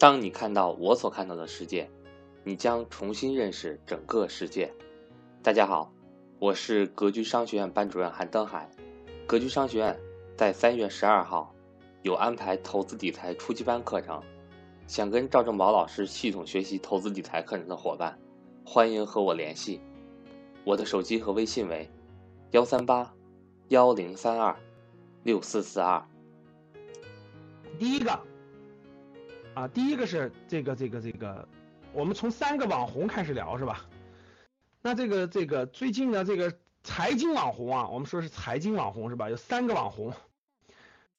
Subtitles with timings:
[0.00, 1.90] 当你看到我所看到的世界，
[2.42, 4.72] 你将重新认识整个世界。
[5.42, 5.92] 大家好，
[6.38, 8.70] 我是格局商学院班主任韩登海。
[9.26, 10.00] 格局商学院
[10.38, 11.54] 在三月十二号
[12.00, 14.22] 有安排投资理财初级班课程，
[14.86, 18.18] 想跟赵正宝老师系统学习投资理财课程的伙伴，
[18.64, 19.82] 欢迎和我联系。
[20.64, 21.86] 我的手机和微信为
[22.52, 23.14] 幺三八
[23.68, 24.56] 幺零三二
[25.24, 26.02] 六四四二。
[27.78, 28.29] 第一个。
[29.60, 31.46] 啊，第一个是这个这个这个，
[31.92, 33.84] 我们从三个网红开始聊是吧？
[34.80, 39.28] 那这个这个最近呢，这个财经网红啊，我们说是财经网红是吧？
[39.28, 40.14] 有三个网红，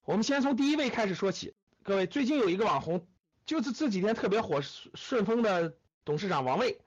[0.05, 1.53] 我们先从第一位开始说起。
[1.83, 3.05] 各位，最近有一个网红，
[3.45, 6.79] 就是这几天特别火，顺丰的董事长王卫，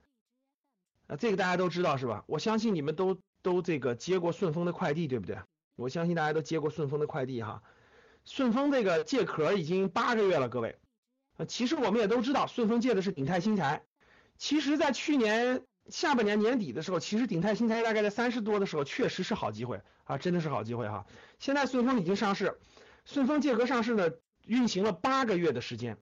[1.07, 2.24] 啊，这个大家都知道是吧？
[2.27, 5.38] 我相信你们都都这个接过顺丰的快递，对不对？
[5.77, 7.62] 我相信大家都接过顺丰的快递哈。
[8.24, 10.77] 顺丰这个借壳已经八个月了，各位。
[11.37, 13.83] 呃，其实我们也都知道，顺丰借的是鼎泰新材。
[14.37, 21.07] 其实，在去年下半年年底的时候，其实鼎泰新材大概在三十多的时候，确实是好机会啊，真的是好机会哈。
[21.38, 22.59] 现在顺丰已经上市，
[23.05, 24.10] 顺丰借壳上市呢，
[24.45, 25.99] 运行了八个月的时间，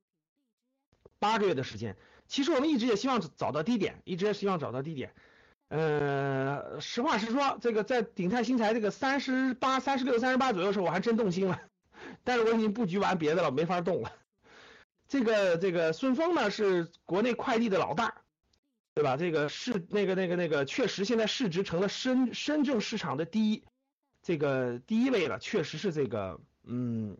[1.18, 1.96] 八个月的时间。
[2.26, 5.12] 其实我们一直也希望找到低点，一直也希望找到低点。
[5.68, 11.60] 呃，实话实说，这个在鼎泰新材这个三十八、三十六、三十八左右的时候，我还真动心了，
[12.24, 14.12] 但是我已经布局完别的了，没法动了。
[15.12, 18.22] 这个这个顺丰呢是国内快递的老大，
[18.94, 19.18] 对吧？
[19.18, 23.62] 这个市那个那个那个确实现在市值成了深深圳市场的第一，
[24.22, 27.18] 这个第一位了，确实是这个嗯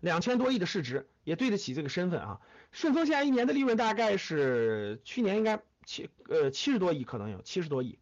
[0.00, 2.40] 两千多亿的市值也对得起这个身份啊。
[2.72, 8.00] 顺丰现在一年的利润大概是去年应该七呃七十多亿可能有七十多亿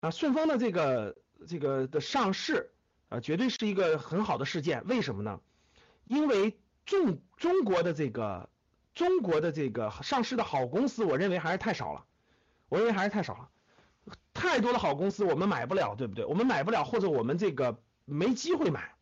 [0.00, 0.10] 啊。
[0.10, 2.72] 顺丰的这个这个的上市
[3.08, 5.40] 啊绝对是一个很好的事件，为什么呢？
[6.04, 6.58] 因为
[6.88, 8.48] 中中国的这个
[8.94, 12.04] 中国的这个上市的好公司，我认为还是太少了，
[12.70, 13.48] 我认为还是太少了，
[14.32, 16.24] 太多的好公司我们买不了，对不对？
[16.24, 18.94] 我们买不了，或者我们这个没机会买，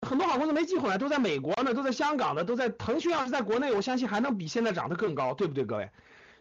[0.00, 5.88] 很多好公司没机会买，都在美国呢，都在香港呢，都在腾讯要是在国内，我相信还能比现在涨得更高，对不对，各位？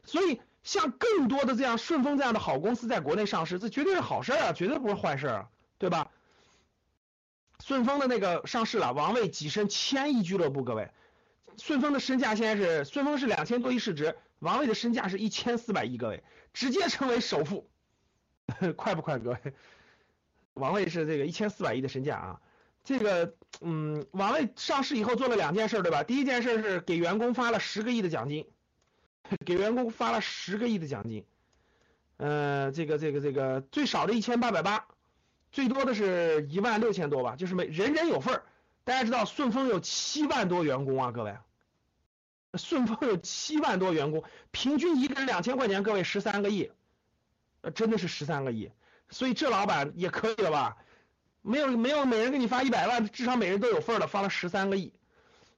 [0.04, 6.10] 所以像更多的这样顺丰这样的好公司在国内上市，这绝对是好事啊，绝对不是坏事啊，对吧？
[7.64, 10.64] 顺丰的那个上市了，王卫跻身千亿俱乐部。
[10.64, 10.90] 各位，
[11.58, 15.98] 顺丰的身价现在是顺丰是两千多亿市值，王卫的身价是一千四百亿。
[15.98, 16.24] 各位，
[16.54, 17.70] 直接成为首富，
[18.76, 19.20] 快不快？
[19.20, 19.38] 各位，
[20.56, 22.42] 王卫是这个一千四百亿的身价啊。
[22.84, 26.04] 这个，嗯，王卫上市以后做了两件事，对吧？
[26.04, 28.48] 第一件事是给员工发了十个亿的奖金，
[29.46, 31.26] 给员工发了十个亿的奖金。
[32.18, 34.88] 呃，这个这个这个最少的一千八百八。
[35.52, 38.44] 最多的是一万六千多吧，就是每人人有份儿。
[38.84, 41.36] 大家知道顺丰有七万多员工啊，各位，
[42.56, 46.72] 顺丰有七万多员工，平均一个人两千块钱，各位十三个亿，
[47.62, 48.72] 呃，真的是十三个亿。
[49.10, 50.78] 所以这老板也可以了吧？
[51.42, 54.94] 没有没有，每人给你发一百万，至少每人都有份儿了，发了十三个亿。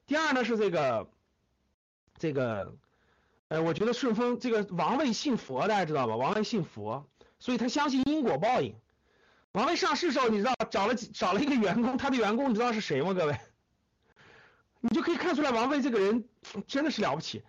[0.06, 1.08] 第二呢是这个
[2.18, 2.74] 这个，
[3.48, 6.16] 呃，我觉得顺丰这个王卫信佛，大家知道吧？
[6.16, 7.06] 王卫信佛，
[7.38, 8.74] 所以他相信因果报应。
[9.54, 13.14] 王卫上市时候，你知道找了几找了一个员工，他的员工你知道是谁吗？
[13.14, 13.38] 各位，
[14.80, 16.24] 你就可以看出来王卫这个人
[16.66, 17.44] 真的是了不起。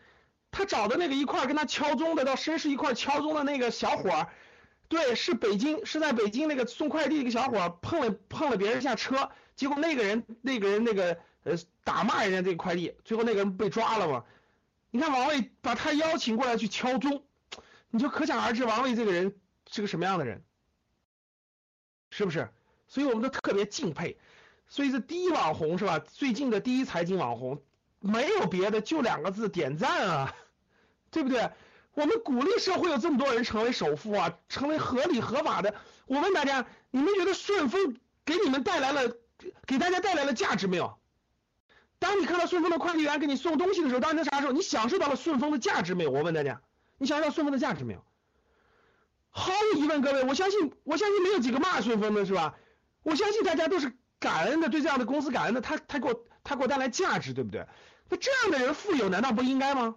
[0.52, 4.30] 他找的那个一块跟他敲钟的，到绅士一块敲钟的那个小伙儿，
[4.88, 14.24] 对，是北京是在北京那个送快递一个小伙儿碰了碰了别人一下车，结果那个人那个人那个呃打骂人家这个快递，最后那个人被抓了嘛。
[14.92, 17.24] 你看王卫把他邀请过来去敲钟，
[17.90, 19.36] 你就可想而知王卫这个人
[19.72, 20.44] 是个什么样的人。
[22.16, 22.48] 是不是？
[22.88, 24.18] 所以我们都特别敬佩。
[24.70, 26.00] 所以这第一网红是吧？
[26.00, 27.62] 最近的第一财经网红，
[28.00, 30.34] 没有别的，就两个字：点赞啊，
[31.12, 31.52] 对不对？
[31.94, 35.76] 我们鼓励社会有这么多人成为首富啊，成为合理合法的。
[36.08, 39.14] 我问大家，你们觉得顺丰给你们带来了，
[39.68, 40.98] 给大家带来了价值没有？
[42.00, 44.54] 当你看到顺丰的快递员给你送东西的时候，当你啥时候？
[44.54, 46.12] 你享受到了顺丰的价值没有？
[46.12, 46.62] 我问大家，
[46.98, 48.02] 你享受到顺丰的价值没有？
[49.38, 52.56] 毫无疑问，各位，我相信，我相信没有几个骂顺丰的是吧？
[53.04, 57.68] 我相信大家都是感恩的，对这样的公司感恩的，他他给我他给我带来价值，对不对？
[58.08, 59.96] 那这样的人富有难道不应该吗？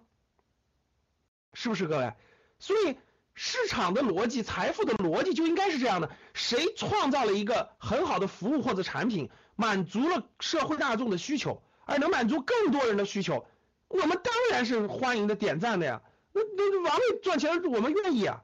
[1.53, 2.13] 是不是各位？
[2.59, 2.97] 所以
[3.33, 13.47] 市场的逻辑、财富的逻辑就应该是这样的：谁创造了一个很好的服务或者产品，满足了社会大众的需求，而能满足更多人的需求，
[13.87, 16.01] 我们当然是欢迎的、点赞的呀。
[16.33, 18.41] 那那王位赚钱，我们愿意啊。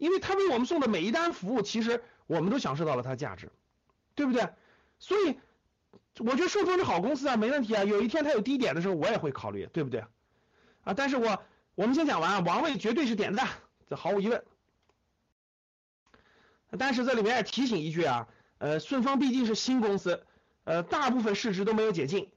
[0.00, 3.50] 因为他为我们送的每一单服务，其实我们都享受到了它的价值，
[4.14, 4.48] 对不对？
[4.98, 5.38] 所以
[6.18, 7.84] 我觉得顺丰是好公司啊，没问题啊。
[7.84, 10.02] 有一天它有低点的时候，我也会考虑，对不对？
[10.84, 11.42] 啊，但是我
[11.74, 13.46] 我们先讲完啊，王卫绝对是点赞，
[13.90, 14.42] 这毫无疑问。
[16.78, 18.26] 但是这里面也提醒一句啊，
[18.56, 20.24] 呃，顺丰毕竟是新公司，
[20.64, 22.30] 呃，大部分市值都没有解禁，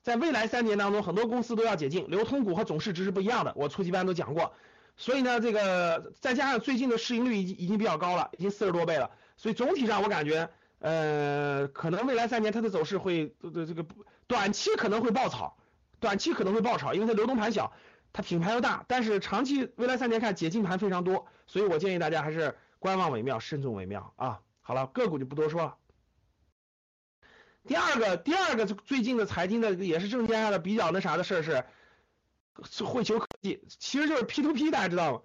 [0.00, 4.54] 在未来三年当中，很多公司都要解禁，流通股和总市值是不一样的，我初级班都讲过。
[5.00, 13.86] 所以呢，这个再加上最近的市盈率已经已经比较高了，已经四十多倍了，所以总体上我感觉，呃，可能未来三年它的走势会，这这个
[14.26, 15.56] 短期可能会爆炒，
[16.00, 17.72] 短期可能会爆炒，因为它流动盘小，
[18.12, 24.40] 它品牌又大，但是长期未来三年看解禁盘非常多，所以我建议大家还是观望为妙，慎重为妙啊。
[24.60, 25.76] 好了，个股就不多说了。
[27.66, 31.64] 第二个，第二个最近的财经的也是证监会的比较那啥的事儿是。
[32.64, 35.22] 是汇求科技，其实就是 P to P，大家知道吗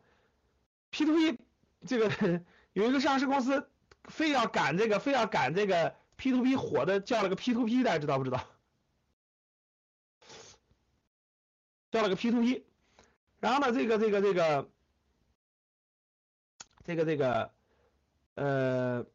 [0.92, 1.40] ？P to P
[1.86, 2.42] 这个
[2.74, 3.70] 有一个上市公司
[4.04, 8.48] 非要赶这个，非要赶这个 P to P 火的，叫了个 P to P，大家知道不知道？
[11.92, 12.66] 叫了个 P to P，
[13.40, 14.70] 然后呢，这个这个这个
[16.86, 17.52] 这个这个
[18.36, 19.06] 呃，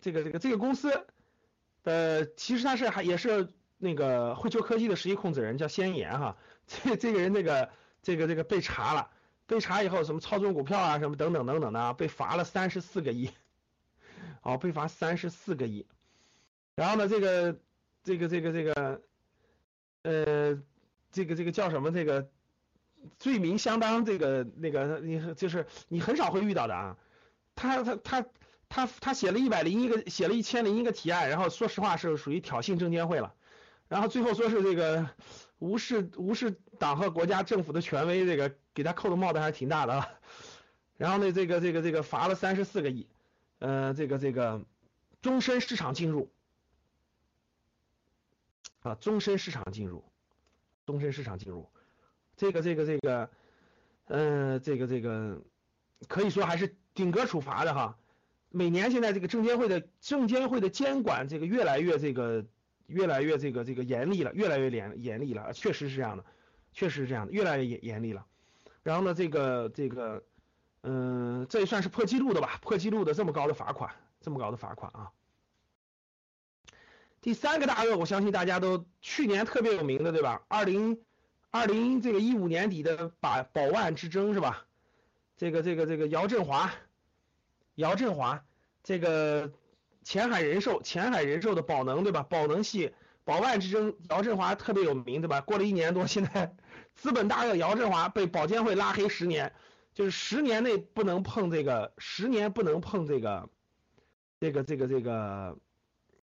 [0.00, 1.06] 这个这个这个公司
[1.84, 3.52] 呃，其实它是还也是。
[3.82, 6.36] 那个汇秋科技的实际控制人叫先言哈，
[6.66, 7.70] 这这个人这个
[8.02, 9.10] 这个这个被查了，
[9.46, 13.30] 被查以后什么操纵股票啊什么等等等等的，被罚了三十四个亿，
[14.44, 15.86] 哦，被罚三十四个亿，
[16.74, 17.58] 然后呢，这个
[18.04, 19.02] 这个这个这个
[20.02, 20.62] 呃，
[21.10, 21.90] 这个这个叫什么？
[21.90, 22.28] 这个
[23.18, 26.98] 罪名相当这个那个你就是你很少会遇到的啊，
[27.54, 28.26] 他他他
[28.68, 33.34] 他他写了一百零一个，写了一千零一个提案，然后说实话是属于挑衅证监会了。
[33.90, 35.10] 然后最后说是这个
[35.58, 40.08] 无视无视党和国家政府的权威，这个给他扣的帽子还是挺大的啊。
[40.96, 43.08] 然后呢，这个这个这个罚了三十四个亿，
[43.58, 44.62] 呃，这个这个
[45.22, 46.30] 终身市场进入
[48.82, 50.04] 啊，终身市场进入，
[50.86, 51.68] 终身市场进入，
[52.36, 53.28] 这个这个这个，
[54.06, 55.42] 嗯，这个这个
[56.06, 57.98] 可以说还是顶格处罚的哈。
[58.50, 62.46] 每年现在这个证监会的证监会的监管这个越来越这个。
[62.90, 66.24] 越来越这个这个严厉了，越来越严严厉了，确实是这样的，
[66.72, 68.26] 确实是这样的，越来越严严厉了。
[68.82, 70.24] 然后呢，这个这个，
[70.82, 72.58] 嗯，这也算是破纪录的吧？
[72.62, 75.12] 破纪录的这么高的罚款，这么高的罚款啊！
[77.20, 80.42] 第三个大鳄，我相信大家都去年特别有名的，对吧？
[80.48, 81.00] 二零
[81.50, 84.66] 二零这个一五年底的把宝万之争是吧？
[85.36, 86.72] 这个这个这个姚振华，
[87.76, 88.44] 姚振华
[88.82, 89.52] 这个。
[90.10, 92.24] 前海人寿，前海人寿的宝能，对吧？
[92.24, 92.92] 宝能系
[93.22, 95.40] 宝万之争，姚振华特别有名，对吧？
[95.40, 96.52] 过了一年多， 现在
[96.96, 99.52] 资本大鳄姚振华被保监会拉黑十年，
[99.94, 103.48] 就是十年内不能碰这个，十年不能碰这个，
[104.40, 105.56] 这个这个这个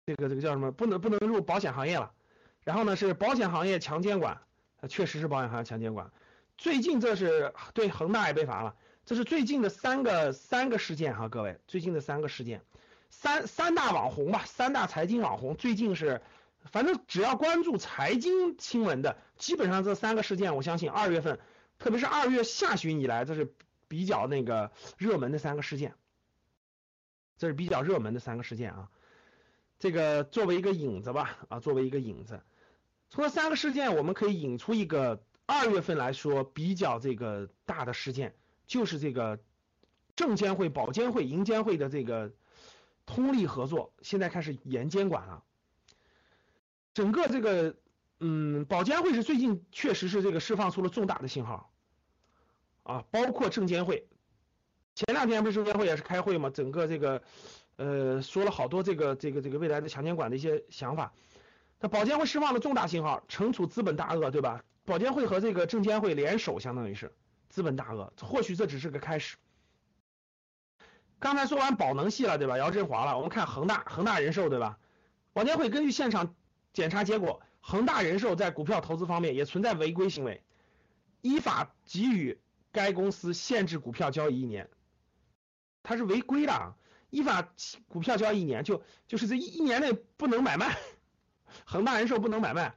[0.05, 0.69] 这个这个叫什么？
[0.73, 2.11] 不能不能入保险行业了。
[2.65, 4.41] 然后呢，是保险行业强监管，
[4.89, 6.11] 确实是保险行业强监管。
[6.57, 8.75] 最近这是对恒大也被罚了，
[9.05, 12.61] 这是最近的三个三个事件哈，各位，最近的三个事件。
[13.09, 16.21] 三三大网红吧，三大财经网红最近是，
[16.65, 21.39] 反正只要关注财经新闻的，基本上这三个事件，我相信二月份，
[21.79, 23.53] 特别是二月下旬以来，这是
[23.87, 25.95] 比较那个热门的三个事件，
[27.37, 28.89] 这是比较热门的三个事件啊。
[29.79, 32.41] 这个作为一个引子吧，啊，作为一个引子，
[33.09, 38.35] 从这三个事件，我们可以引出一个二月份来说比较这个大的事件，
[38.67, 39.39] 就是这个
[40.15, 42.31] 证监会、保监会、银监会的这个。
[43.07, 45.43] 通力合作，现在开始严监管了。
[46.93, 47.75] 整个这个，
[48.19, 51.71] 嗯，保监会是最近确实是这个释放出了重大的信号，
[52.83, 54.07] 啊，包括证监会，
[54.93, 57.23] 前两天不是证监会也是开会嘛，整个这个，
[57.77, 61.13] 呃，说了好多这个这个这个未来的强监管的一些想法。
[61.79, 64.63] 那保监会释放了重大信号，惩处资本大鳄，对吧？
[64.83, 67.13] 保监会和这个证监会联手，相当于是
[67.49, 69.37] 资本大鳄，或许这只是个开始。
[71.19, 72.57] 刚才说完宝能系了，对吧？
[72.57, 74.77] 姚振华了，我们看恒大，恒大人寿，对吧？
[75.33, 76.35] 保监会根据现场
[76.73, 80.41] 检查结果，恒大人寿在股票投资方面也存在违规行为，
[81.21, 82.39] 依法给予
[82.71, 84.69] 该公司限制股票交易一年。
[85.83, 86.75] 它是违规的，
[87.09, 87.49] 依法
[87.87, 90.77] 股票交易一年，就就是这一年内不能买卖，
[91.65, 92.75] 恒大人寿不能买卖。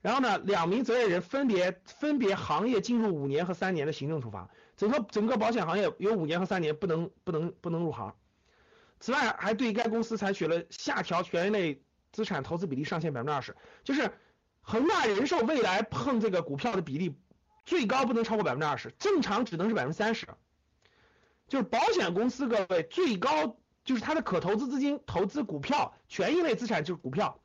[0.00, 4.50] 然后呢，两名责任人分别分别行业进入五年和三年的行政处罚。
[4.82, 8.16] 整个整个保险行业有五年和三年不能不能不能入行。
[8.98, 14.10] 此外，还对该公司采取了下调权益类资产投资比例上限百分之二十，就是
[14.60, 17.16] 恒大人寿未来碰这个股票的比例
[17.62, 20.26] 最高不能超过百分之二十，正常只能是百分之三十。
[21.46, 27.40] 就是保险公司各位最高就是它的可投资资金投资股票权益类资产就是股票，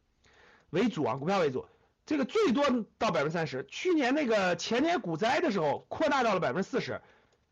[0.71, 1.67] 为主啊，股票为主，
[2.07, 2.65] 这个最多
[2.97, 3.63] 到百分之三十。
[3.69, 6.99] 去年那个前年股灾的时候扩大到了百分之四十，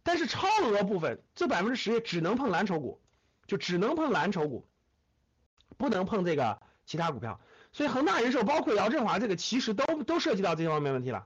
[0.06, 3.02] 但是超额部分这百分之十也只能碰蓝筹股，
[3.48, 4.68] 就只能碰蓝筹股，
[5.78, 7.42] 不能碰这个其他股票。
[7.72, 11.26] 所以恒大人寿包括姚振华这个其实都都涉及到这方面问题了，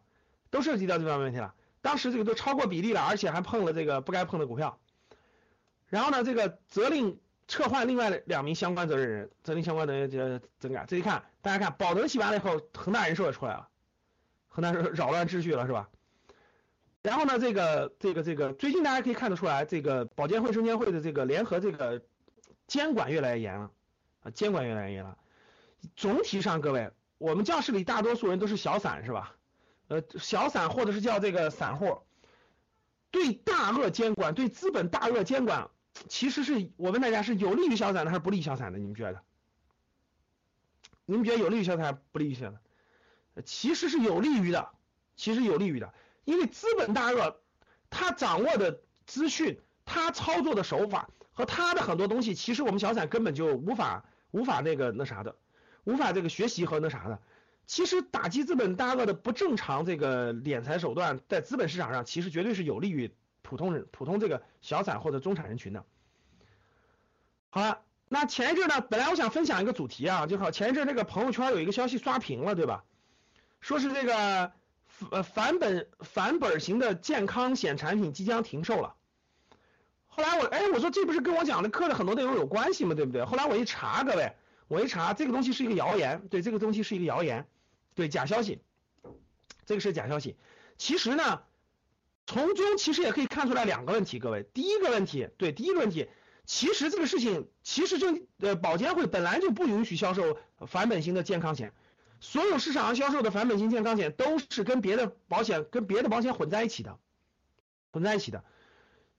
[0.49, 1.53] 都涉及到这方面问题了。
[1.81, 4.79] 当时这个都超过比例了，而且还碰了这个不该碰的股票。
[5.87, 7.19] 然后呢，这个责令
[7.49, 10.85] 撤换另外两名相关责任人，责令相关的这整改。
[10.87, 13.67] 这一看，大家看，保德系完了以后，恒大人寿也出来了，
[14.47, 15.89] 恒大人扰乱秩序了是吧？
[17.01, 22.03] 然后呢，这个这个这个，最近大家可以看得出来，这个保监会、证监会的这个联合这个
[22.67, 23.71] 监管越来越严了
[24.21, 25.17] 啊，监管越来越严了。
[25.95, 29.35] 总体上，各位，我们教室里大多数人都是小散是吧？
[29.87, 31.99] 呃，小散或者是叫这个散户，
[33.11, 35.69] 对大鳄监管，对资本大鳄监管。
[36.07, 38.77] 其实是我问大家是有利于小散的还是不利于小散的？
[38.77, 39.23] 你们觉得？
[41.05, 42.61] 你们觉得有利于小散还是不利于小散？
[43.45, 44.69] 其实是有利于的，
[45.15, 45.93] 其实有利于的，
[46.25, 47.39] 因为资本大鳄
[47.89, 55.35] 他掌握的资讯，他操作的手法和他的很多东西，其实我们小散根本就无法无法那个那啥的，
[55.83, 57.19] 无法这个学习和那啥的。
[57.65, 63.13] 其实打击资本大鳄的不正常这个敛财手段，在资本市场上其实绝对是有利于。
[63.41, 65.83] 普通人、普通这个小散或者中产人群的，
[67.49, 72.83] 好了，那前一阵呢，本来我想分享一个主题啊，就好前一阵那个朋友圈有一个消息刷屏了，对吧？
[73.59, 74.51] 说是这个
[75.11, 78.95] 呃返本返本型的健康险产品即将停售了。
[80.07, 82.95] 后来我哎，我说这不是跟我讲的课的很多内容有关系吗？
[82.95, 83.23] 对不对？
[83.23, 84.33] 后来我一查，各位，
[84.67, 87.47] 我一查这个东西是一个谣言，对，这个东西是一个谣言，
[87.95, 88.59] 对，假消息，
[89.65, 90.35] 这个是假消息。
[90.77, 91.41] 其实呢。
[92.31, 96.07] 从中其实也可以看出来两个问题，各位，第一个问题，对，第一个问题，
[96.45, 100.37] 其实这个事情，其实证呃保监会本来就不允许销售
[100.67, 101.73] 返本型的健康险，
[102.21, 106.97] 所有市场上销售的返本型健康险都是跟别的保险跟别的保险混在一起的，
[107.91, 108.43] 混在一起的。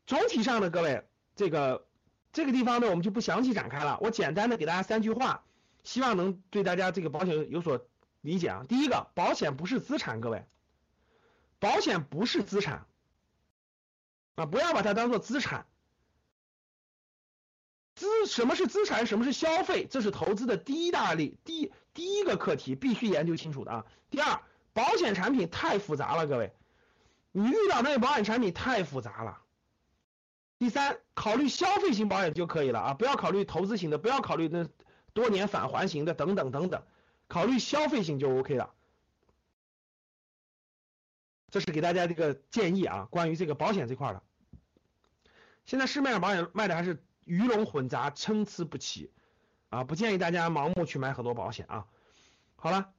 [0.06, 1.86] 总体上呢，各位，这个
[2.32, 5.44] 这个地方呢，我们就不详细展开了，我简单的给大家三句话，
[5.82, 7.86] 希望能对大家这个保险有所
[8.20, 8.64] 理解啊。
[8.68, 10.44] 第一个，保险不是资产，各位，
[11.58, 12.86] 保险不是资产。
[14.36, 15.66] 啊，不要把它当做资产。
[18.00, 19.06] 资什么是资产？
[19.06, 19.84] 什么是消费？
[19.84, 23.86] 这是投资的第一大例，第第一个课题必须研究清楚的啊。
[24.08, 24.40] 第二，
[24.72, 26.54] 保险产品太复杂了，各位，
[27.30, 29.42] 你遇到那个保险产品太复杂了。
[30.58, 34.66] 第三，考虑消费型保险就可以了啊，不要考虑投资型的，不要考虑那
[35.12, 36.82] 多年返还型的等等等等，
[37.28, 38.72] 考虑消费型就 OK 了。
[41.50, 44.22] 这是给大家这个建议啊，关于这个保险这块的。
[45.66, 49.12] 现在市面上保险卖的还是鱼龙混杂、参差不齐
[49.68, 51.86] 啊，不建议大家盲目去买很多保险啊。
[52.56, 52.92] 好了。